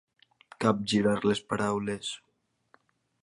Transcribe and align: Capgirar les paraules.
Capgirar 0.63 1.13
les 1.31 1.43
paraules. 1.53 2.11